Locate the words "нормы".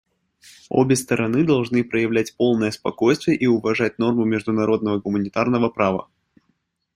3.99-4.25